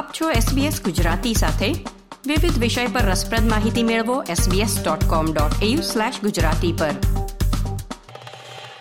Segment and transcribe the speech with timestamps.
[0.00, 1.72] આપ છો SBS ગુજરાતી સાથે.
[2.26, 6.90] વિવિધ વિષય પર રસપ્રદ માહિતી મેળવો sbs.com.au/gujarati પર.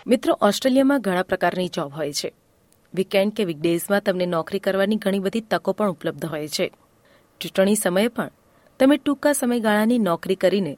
[0.08, 2.34] મિત્રો, ઓસ્ટ્રેલિયામાં ઘણા પ્રકારની જોબ હોય છે.
[2.94, 6.72] વીકેન્ડ કે વીકડેઝમાં તમને નોકરી કરવાની ઘણી બધી તકો પણ ઉપલબ્ધ હોય છે.
[7.42, 8.32] ચૂંટણી સમયે પણ
[8.80, 10.78] તમે ટૂંકા સમયગાળાની નોકરી કરીને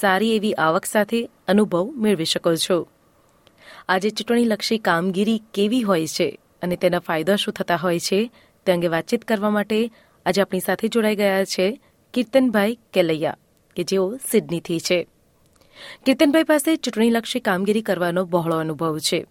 [0.00, 2.86] સારી એવી આવક સાથે અનુભવ મેળવી શકો છો.
[3.88, 8.30] આજે ચૂંટણીલક્ષી કામગીરી કેવી હોય છે અને તેના ફાયદા શું થતા હોય છે
[8.66, 9.78] તે અંગે વાતચીત કરવા માટે
[10.26, 11.80] આજે આપણી સાથે જોડાઈ ગયા છે
[12.14, 13.36] કીર્તનભાઈ કેલૈયા
[13.76, 15.06] કે જેઓ સિડનીથી છે.
[16.04, 19.26] કીર્તનભાઈ પાસે ચૂંટણીલક્ષી કામગીરી કરવાનો બહોળો અનુભવ છે.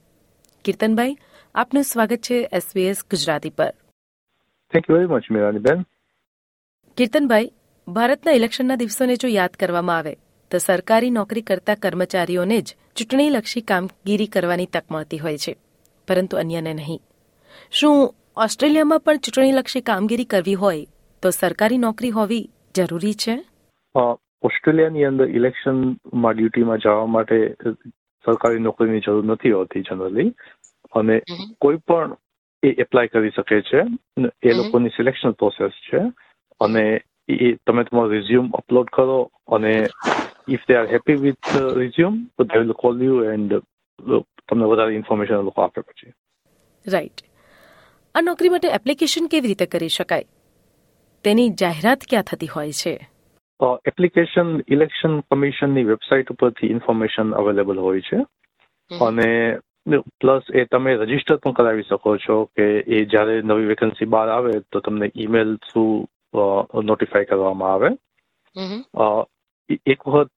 [0.65, 1.17] કીર્તનભાઈ
[1.55, 3.73] આપનું સ્વાગત છે એસબીએસ ગુજરાતી પર.
[4.73, 5.83] થેન્ક યુ વેરી મચ મીરાનીબેન
[6.97, 7.51] કીર્તનભાઈ
[7.87, 10.15] ભારતના ઇલેક્શનના દિવસોને જો યાદ કરવામાં આવે
[10.51, 15.57] તો સરકારી નોકરી કરતા કર્મચારીઓને જ ચૂંટણીલક્ષી કામગીરી કરવાની તક મળતી હોય છે
[16.07, 17.01] પરંતુ અન્યને નહીં.
[17.71, 20.85] શું ઓસ્ટ્રેલિયામાં પણ ચૂંટણીલક્ષી કામગીરી કરવી હોય
[21.21, 23.45] તો સરકારી નોકરી હોવી જરૂરી છે?
[24.41, 27.55] ઓસ્ટ્રેલિયાની અંદર ઇલેક્શનમાં ડ્યુટીમાં જવા માટે
[28.25, 30.33] સરકારી નોકરીની જરૂર નથી હોતી જનરલી.
[30.93, 31.21] અને
[31.61, 32.17] કોઈ પણ
[32.63, 33.77] એ એપ્લાય કરી શકે છે.
[34.43, 35.97] એ લોકોની સિલેક્શન પ્રોસેસ છે.
[36.59, 39.87] અને એ તમે તમારો રિઝ્યુમ અપલોડ કરો અને
[40.49, 43.53] if they are happy with resume તો they will call you and
[44.49, 46.13] તમને વધારે ઇન્ફોર્મેશન લોકો આપે પછી.
[46.87, 47.11] રાઈટ
[48.15, 50.25] આ નોકરી માટે એપ્લિકેશન કેવી રીતે કરી શકાય?
[51.23, 53.09] તેની જાહેરાત ક્યાં થતી હોય છે?
[53.87, 58.17] એપ્લિકેશન ઇલેક્શન કમિશનની વેબસાઇટ ઉપરથી ઇન્ફોર્મેશન અવેલેબલ હોય છે.
[59.01, 59.57] અને
[60.21, 64.51] પ્લસ એ તમે રજિસ્ટર પણ કરાવી શકો છો કે એ જ્યારે નવી વેકન્સી બહાર આવે
[64.71, 66.05] તો તમને ઈમેલ થ્રુ
[66.83, 67.89] નોટિફાય કરવામાં આવે.
[69.87, 70.31] એક વખત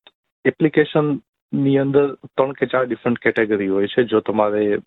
[0.45, 1.17] એપ્લિકેશન
[1.53, 4.05] ની અંદર ત્રણ કે ચાર ડિફરન્ટ કેટેગરી હોય છે.
[4.05, 4.79] જો તમારે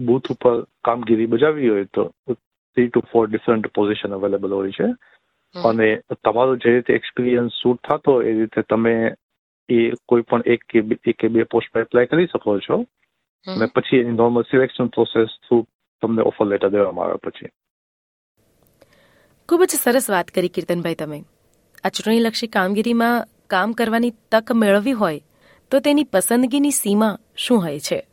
[0.00, 4.88] બૂથ ઉપર કામગીરી બજાવવી હોય તો three two four different position available હોય છે.
[5.64, 9.14] અને તમારો જે રીતે એક્સપિરિયન્સ શૂટ થતો એ રીતે તમે
[9.68, 12.76] એ કોઈ પણ એક કે એક કે બે પોસ્ટ પર એપ્લાય કરી શકો છો.
[13.46, 15.66] અને પછી એની નોર્મલ સિલેક્શન પ્રોસેસ થ્રુ
[16.02, 17.48] તમને ઓફર લેટર દેવામાં આવે પછી.
[19.48, 21.18] ખૂબ જ સરસ વાત કરી કીર્તનભાઈ તમે.
[21.84, 25.20] આ ચૂંટણીલક્ષી કામગીરીમાં કામ કરવાની તક મેળવવી હોય
[25.70, 28.06] તો તેની પસંદગીની સીમા શું હોય છે?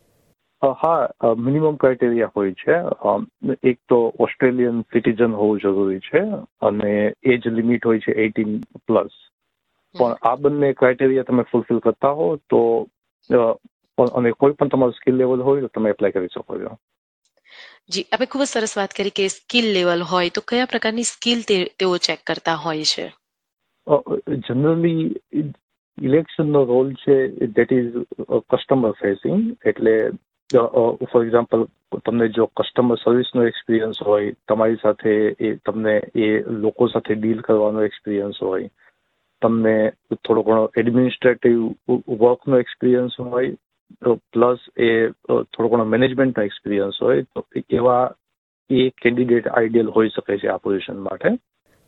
[0.62, 2.76] હા મિનિમમ ક્રાઇટેરિયા હોય છે.
[3.64, 6.22] એક તો ઓસ્ટ્રેલિયન સિટીઝન હોવું જરૂરી છે
[6.62, 9.10] અને એજ લિમિટ હોય છે એટીન પ્લસ
[10.00, 12.88] પણ આ બંને ક્રાઇટેરિયા તમે ફૂલફિલ કરતા હો તો
[14.16, 16.78] અને કોઈ પણ તમારું સ્કિલ લેવલ હોય તો તમે એપ્લાય કરી શકો છો.
[17.90, 21.42] જી આપણે ખૂબ જ સરસ વાત કરી કે સ્કિલ લેવલ હોય તો કયા પ્રકારની સ્કિલ
[21.80, 23.06] તેઓ ચેક કરતા હોય છે?
[24.50, 25.16] જનરલી
[26.02, 27.16] ઇલેક્શનનો રોલ છે
[27.48, 27.98] દેટ ઇઝ
[28.50, 29.96] કસ્ટમર ફેસિંગ એટલે
[31.12, 31.66] ફોર એક્ઝામ્પલ
[32.06, 36.30] તમને જો કસ્ટમર સર્વિસનો એક્સપિરિયન્સ હોય, તમારી સાથે એ, તમને એ
[36.64, 38.70] લોકો સાથે ડીલ કરવાનો એક્સપિરિયન્સ હોય,
[39.42, 39.76] તમને
[40.26, 41.58] થોડો ઘણો એડમિનિસ્ટ્રેટિવ
[42.20, 43.54] વર્કનો એક્સપિરિયન્સ હોય
[44.34, 48.04] પ્લસ એ થોડો ઘણો મેનેજમેન્ટનો એક્સપિરિયન્સ હોય, તો એવા
[48.70, 51.38] એ કેન્ડિડેટ આઈડિયલ હોઈ શકે છે આ પોઝિશન માટે.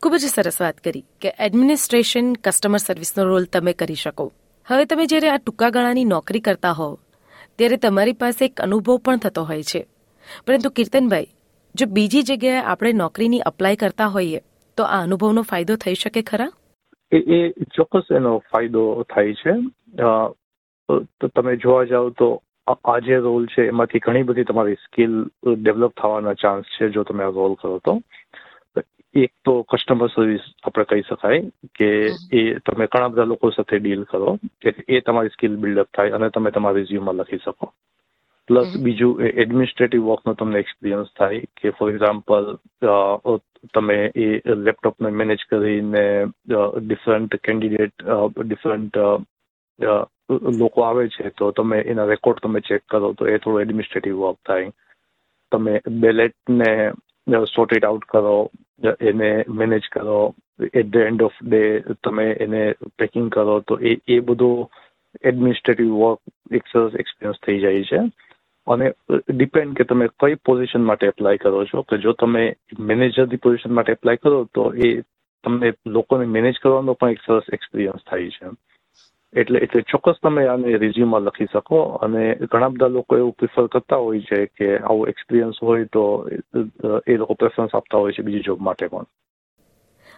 [0.01, 4.25] ખૂબ જ સરસ વાત કરી કે એડમિનિસ્ટ્રેશન કસ્ટમર સર્વિસનો રોલ તમે કરી શકો.
[4.67, 6.93] હવે તમે જ્યારે આ ટૂંકા ગાળાની નોકરી કરતા હોવ,
[7.57, 9.81] ત્યારે તમારી પાસે એક અનુભવ પણ થતો હોય છે.
[10.47, 11.27] પરંતુ કીર્તનભાઈ,
[11.75, 14.41] જો બીજી જગ્યાએ આપણે નોકરીની અપ્લાય કરતા હોઈએ,
[14.77, 16.51] તો આ અનુભવનો ફાયદો થઈ શકે ખરા?
[17.11, 17.39] એ
[17.75, 19.53] ચોક્કસ એનો ફાયદો થાય છે.
[21.19, 22.27] તો તમે જોવા જાવ તો
[22.67, 25.13] આ જે રોલ છે, એમાંથી ઘણી બધી તમારી સ્કિલ
[25.55, 27.93] ડેવલપ થવાના ચાન્સ છે, જો તમે આ રોલ કરો તો.
[29.15, 31.43] એક તો કસ્ટમર સર્વિસ આપણે કહી શકાય
[31.73, 31.89] કે
[32.33, 34.31] એ તમે ઘણા બધા લોકો સાથે ડીલ કરો
[34.89, 37.69] એ તમારી સ્કિલ બિલ્ડઅપ થાય અને તમે તમારા રિઝ્યુમમાં લખી શકો
[38.49, 42.51] પ્લસ બીજું એડમિનિસ્ટ્રેટિવ વર્કનો તમને એક્સપિરિયન્સ થાય કે ફોર એક્ઝામ્પલ
[43.73, 44.27] તમે એ
[44.63, 46.03] લેપટોપને મેનેજ કરીને
[46.81, 48.05] ડિફરન્ટ કેન્ડિડેટ
[48.41, 49.01] ડિફરન્ટ
[50.59, 54.39] લોકો આવે છે તો તમે એના રેકોર્ડ તમે ચેક કરો તો એ થોડું એડમિનિસ્ટ્રેટિવ વર્ક
[54.45, 54.69] થાય
[55.51, 56.71] તમે બેલેટને
[57.47, 58.37] સોર્ટ ઇટ આઉટ કરો
[58.81, 60.33] એને મેનેજ કરો
[60.71, 61.61] at the end of day
[62.01, 62.61] તમે એને
[62.97, 64.67] પેકિંગ કરો તો એ એ બધું
[65.23, 66.19] એડમિનિસ્ટ્રેટિવ વર્ક
[66.51, 68.01] એક સરસ એક્સપિરિયન્સ થઈ જાય છે
[68.67, 68.91] અને
[69.29, 72.43] ડિપેન્ડ કે તમે કઈ પોઝિશન માટે એપ્લાય કરો છો કે જો તમે
[72.83, 74.91] મેનેજરની પોઝિશન માટે એપ્લાય કરો તો એ
[75.43, 78.53] તમને લોકોને મેનેજ કરવાનો પણ એક સરસ એક્સપિરિયન્સ થાય છે
[79.35, 83.95] એટલે એટલે ચોક્કસ તમે આને રિઝ્યુમમાં લખી શકો અને ઘણા બધા લોકો એવું પ્રિફર કરતા
[83.95, 86.29] હોય છે કે આવો એક્સપિરિયન્સ હોય તો
[87.07, 89.05] એ લોકો પ્રેફરન્સ આપતા હોય છે બીજી જોબ માટે પણ.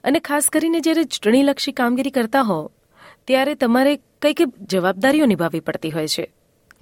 [0.04, 2.60] અને ખાસ કરીને જ્યારે ચૂંટણીલક્ષી કામગીરી કરતા હો
[3.28, 6.28] ત્યારે તમારે કઈ કઈ જવાબદારીઓ નિભાવવી પડતી હોય છે?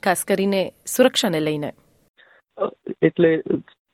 [0.04, 1.74] ખાસ કરીને સુરક્ષાને લઈને.
[3.02, 3.42] એટલે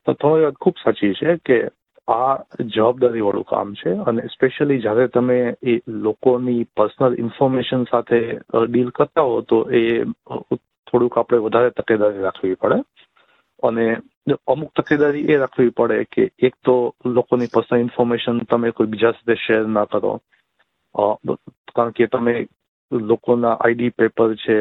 [0.08, 1.68] તમારી વાત ખૂબ સાચી છે કે
[2.12, 2.32] આ
[2.76, 5.76] જવાબદારી વાળું કામ છે અને સ્પેશિયલી જ્યારે તમે એ
[6.06, 8.20] લોકોની પર્સનલ ઇન્ફોર્મેશન સાથે
[8.68, 9.84] ડીલ કરતા હો તો એ
[10.88, 12.80] થોડુંક આપણે વધારે તકેદારી રાખવી પડે.
[13.64, 13.86] અને
[14.48, 16.76] અમુક તકેદારી એ રાખવી પડે કે એક તો
[17.06, 20.14] લોકોની પર્સનલ ઇન્ફોર્મેશન તમે કોઈ બીજા સાથે શેર ના કરો.
[21.76, 22.36] કારણ કે તમે
[22.92, 24.58] લોકોના આઈડી પેપર છે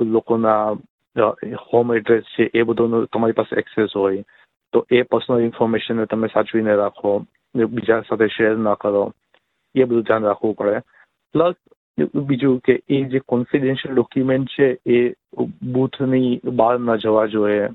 [0.00, 0.64] લોકોના
[1.72, 4.24] હોમ એડ્રેસ છે, એ બધોનો તમારી પાસે એક્સેસ હોય.
[4.72, 7.14] તો એ પર્સનલ ઇન્ફોર્મેશનને તમે સાચવીને રાખો
[7.54, 9.04] બીજા સાથે શેર ના કરો,
[9.74, 10.80] એ બધું ધ્યાન રાખવું પડે.
[11.34, 11.56] પ્લસ
[12.28, 14.98] બીજું કે એ જે કોન્ફિડેન્શિયલ ડોક્યુમેન્ટ છે, એ
[15.72, 17.68] બૂથની બહાર ન જવા જોઈએ.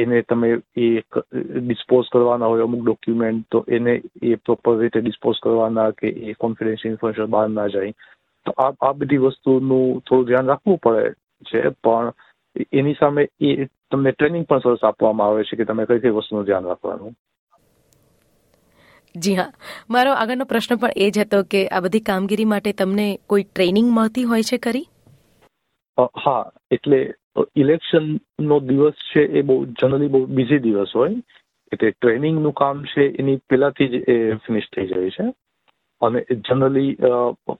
[0.00, 0.88] એને તમે એ
[1.60, 6.92] ડિસ્પોઝ કરવાના હોય અમુક ડોક્યુમેન્ટ તો એને એ પ્રોપર રીતે ડિસ્પોઝ કરવાના કે એ કોન્ફિડેન્શિયલ
[6.92, 7.92] ઇન્ફોર્મેશન બહાર ના જાય.
[8.46, 11.04] તો આ આ બધી વસ્તુનું થોડું ધ્યાન રાખવું પડે
[11.46, 12.12] છે, પણ
[12.72, 16.44] એની સામે એ તમને ટ્રેનિંગ પણ સરસ આપવામાં આવે છે કે તમે કઈ કઈ વસ્તુનું
[16.44, 17.14] ધ્યાન રાખવાનું?
[19.14, 19.52] જી હા.
[19.90, 23.92] મારો આગળનો પ્રશ્ન પણ એ જ હતો કે આ બધી કામગીરી માટે તમને કોઈ ટ્રેનિંગ
[23.92, 24.86] મળતી હોય છે ખરી?
[25.98, 26.50] હા.
[26.70, 27.00] એટલે
[27.56, 28.10] ઇલેક્શન
[28.40, 31.22] નો દિવસ છે એ બહુ જનરલી બહુ બિઝી દિવસ હોય.
[31.72, 35.26] એટલે ટ્રેનિંગનું કામ છે એની પહેલાથી જ એ ફિનિશ થઈ જાય છે.
[36.02, 36.96] અને જનરલી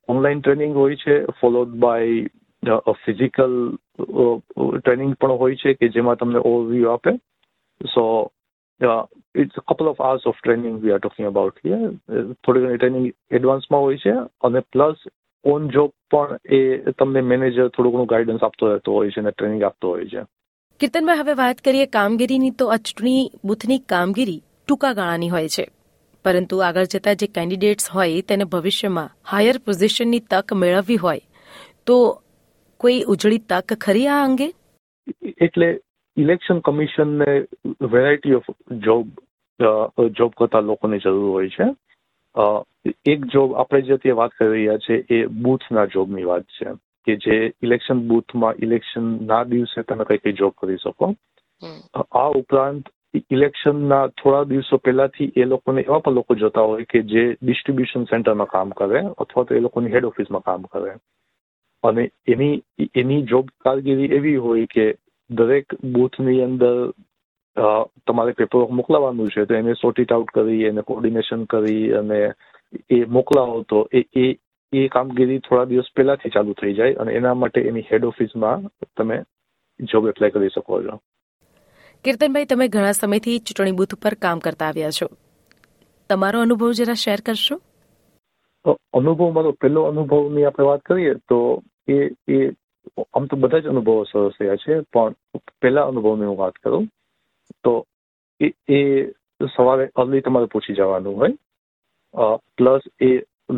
[0.08, 3.54] ઓનલાઈન ટ્રેનિંગ હોય છે ફોલોડ બાય ફિઝિકલ
[4.78, 7.16] ટ્રેનિંગ પણ હોય છે કે જેમાં તમને ઓવરવ્યૂ આપે.
[7.94, 8.30] So
[9.34, 11.90] it's couple of hours of training we are talking about here
[12.32, 14.12] થોડી ઘણી ટ્રેનિંગ એડવાન્સમાં હોય છે
[14.44, 14.96] અને પ્લસ
[15.44, 19.62] ઓન જોબ પણ એ તમને મેનેજર થોડું ઘણું ગાઈડન્સ આપતો રહેતો હોય છે અને ટ્રેનિંગ
[19.62, 20.22] આપતો હોય છે.
[20.80, 22.50] કીર્તનભાઈ હવે વાત કરીએ કામગીરીની.
[22.50, 25.68] તો આ ચૂંટણી બુથની કામગીરી ટૂંકા ગાળાની હોય છે.
[26.24, 31.20] પરંતુ આગળ જતા જે કેન્ડિડેટ્સ હોય, તેને ભવિષ્યમાં હાયર પોઝિશનની તક મેળવવી હોય,
[31.86, 31.96] તો
[32.84, 34.48] કોઈ ઉજળી તક ખરી આ અંગે?
[35.40, 35.68] એટલે
[36.16, 37.30] ઇલેક્શન કમિશનને
[37.92, 38.50] વેરાયટી ઓફ
[38.86, 39.06] જોબ
[40.18, 41.66] જોબ કરતા લોકોની જરૂર હોય છે.
[43.06, 46.74] એક જોબ આપણે જે અત્યારે વાત કરી રહ્યા છે એ બૂથના જોબની વાત છે.
[47.06, 51.14] કે જે ઇલેક્શન બૂથમાં ઇલેક્શન ના દિવસે તમે કઈ કઈ જોબ કરી શકો.
[52.12, 52.84] આ ઉપરાંત
[53.30, 58.46] ઇલેક્શનના થોડા દિવસો પહેલાથી એ લોકોને એવા પણ લોકો જોતા હોય કે જે ડિસ્ટ્રીબ્યુશન સેન્ટરમાં
[58.46, 60.94] કામ કરે અથવા તો એ લોકોની હેડ ઓફિસમાં કામ કરે.
[61.84, 64.86] અને એની એની જોબ કારગીરી એવી હોય કે
[65.30, 66.76] દરેક બૂથની અંદર
[68.06, 72.20] તમારે પેપર મોકલાવાનું છે તો એને સોર્ટ ઇટ આઉટ કરી એને કોર્ડિનેશન કરી અને
[72.90, 74.26] એ મોકલાવો તો એ એ
[74.72, 79.18] એ કામગીરી થોડા દિવસ પહેલાથી ચાલુ થઈ જાય અને એના માટે એની હેડ ઓફિસમાં તમે
[79.80, 80.96] જોબ એપ્લાય કરી શકો છો.
[82.04, 85.08] કીર્તનભાઈ તમે ઘણા સમયથી ચૂંટણી બૂથ ઉપર કામ કરતા આવ્યા છો.
[86.10, 87.60] તમારો અનુભવ જરા શેર કરશો?
[88.94, 91.38] અનુભવ મારો પહેલો અનુભવની આપણે વાત કરીએ તો
[91.88, 91.98] એ
[92.28, 92.38] એ,
[93.14, 95.14] આમ તો બધા જ અનુભવો સરસ રહ્યા છે, પણ
[95.60, 96.88] પહેલા અનુભવની હું વાત કરું,
[97.64, 97.74] તો
[98.40, 98.80] એ એ
[99.50, 102.34] સવારે અર્લી તમારે પૂછી જવાનું હોય.
[102.58, 103.10] પ્લસ એ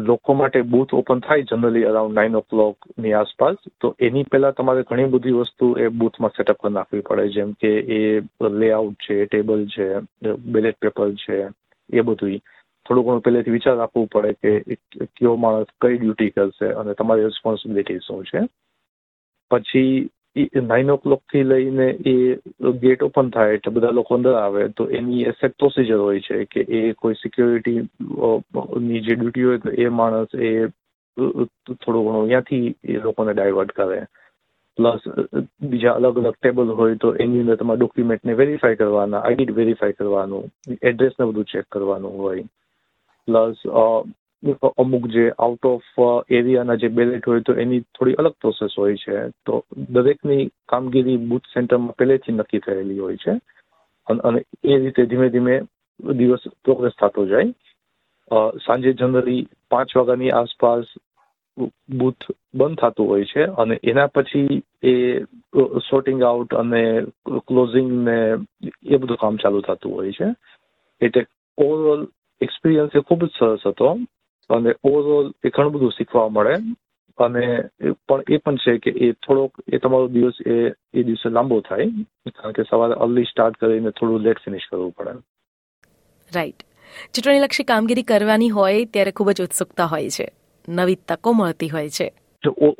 [0.07, 4.83] લોકો માટે બૂથ ઓપન થાય જનરલી અરાઉન્ડ નાઇન ઓ ક્લોકની આસપાસ, તો એની પહેલા તમારે
[4.83, 8.01] ઘણી બધી વસ્તુ એ બૂથમાં સેટઅપ કરી નાખવી પડે, જેમ કે એ
[8.55, 9.87] લેઆઉટ છે ટેબલ છે
[10.49, 11.39] બેલેટ પેપર છે,
[11.91, 12.41] એ બધું
[12.89, 18.05] થોડું ઘણું પહેલેથી વિચાર રાખવું પડે કે કયો માણસ કઈ ડ્યુટી કરશે અને તમારી રિસ્પોન્સિબિલિટી
[18.07, 18.45] શું છે.
[19.51, 20.11] પછી
[20.63, 22.15] નાઇન ઓ ક્લોકથી લઈને એ
[22.81, 26.61] ગેટ ઓપન થાય એટલે બધા લોકો અંદર આવે, તો એની એસેટ પ્રોસિજર હોય છે કે
[26.71, 27.81] એ કોઈ સિક્યોરિટી
[28.81, 30.51] ની જે ડ્યુટી હોય તો એ માણસ એ
[31.17, 34.01] થોડું ઘણું અહીંયાથી એ લોકોને ડાયવર્ટ કરે.
[34.79, 35.03] પ્લસ
[35.63, 40.45] બીજા અલગ અલગ ટેબલ હોય તો એની અંદર તમારા ડોક્યુમેન્ટને વેરીફાઈ કરવાના આઈડી વેરીફાઈ કરવાનું
[40.83, 42.45] એડ્રેસને બધું ચેક કરવાનું હોય.
[43.29, 43.63] પ્લસ
[44.77, 45.93] અમુક જે આઉટ ઓફ
[46.31, 49.17] એરિયાના જે બેલેટ હોય તો એની થોડી અલગ પ્રોસેસ હોય છે.
[49.47, 53.39] તો દરેકની કામગીરી બુથ સેન્ટરમાં પહેલેથી નક્કી થયેલી હોય છે.
[54.07, 55.55] અને એ રીતે ધીમે ધીમે
[56.19, 57.53] દિવસ પ્રોગ્રેસ થતો જાય.
[58.67, 60.87] સાંજે જનરલી પાંચ વાગ્યાની આસપાસ
[62.01, 64.95] બુથ બંધ થતું હોય છે અને એના પછી એ
[65.89, 66.83] સોર્ટિંગ આઉટ અને
[67.49, 68.19] ક્લોઝિંગ ને
[68.85, 70.29] એ બધું કામ ચાલુ થતું હોય છે.
[71.01, 71.27] એટલે
[71.59, 72.03] ઓવરઓલ
[72.41, 73.99] એક્સપિરિયન્સ એ ખૂબ જ સરસ હતો.
[74.51, 76.57] અને ઓવરઓલ એ ઘણું બધું શીખવા મળે.
[77.19, 77.63] અને
[78.09, 81.87] પણ એ પણ છે કે એ થોડોક, એ તમારો દિવસ એ એ દિવસે લાંબો થાય.
[82.29, 85.11] કારણ કે સવારે અર્લી સ્ટાર્ટ કરીને થોડું લેટ ફિનિશ કરવું પડે.
[86.35, 86.63] રાઈટ
[87.13, 90.33] ચૂંટણીલક્ષી કામગીરી કરવાની હોય ત્યારે ખૂબ જ ઉત્સુકતા હોય છે.
[90.69, 92.13] નવી તકો મળતી હોય છે.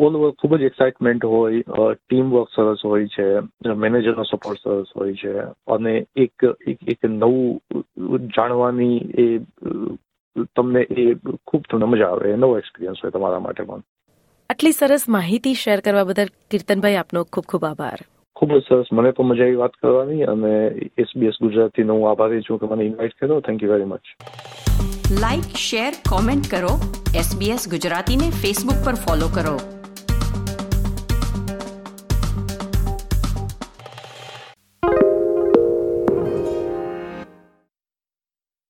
[0.05, 1.63] ઓલ ઓવર ખૂબ જ એક્સાઇટમેન્ટ હોય
[1.95, 3.27] ટીમ વર્ક સરસ હોય છે
[3.75, 5.33] મેનેજરનો સપોર્ટ સરસ હોય છે,
[5.73, 6.45] અને એક
[6.93, 7.61] એક નવું
[8.37, 9.27] જાણવાની એ,
[10.57, 11.15] તમને એ
[11.47, 13.83] ખૂબ તમને મજા આવે નવો એક્સપિરિયન્સ હોય તમારા માટે પણ.
[14.51, 17.99] આટલી સરસ માહિતી શેર કરવા બદલ કીર્તનભાઈ આપનો ખૂબ ખૂબ આભાર.
[18.37, 18.93] ખૂબ જ સરસ.
[18.93, 20.53] મને પણ મજા આવી વાત કરવાની અને
[21.05, 23.41] એસબીએસ ગુજરાતીનો હું આભારી છું કે મને ઇન્વાઇટ કર્યો.
[23.41, 24.05] Thank you very much
[25.23, 26.73] like share comment કરો.
[27.23, 29.57] એસબીએસ ગુજરાતીને ફેસબુક પર ફોલો કરો.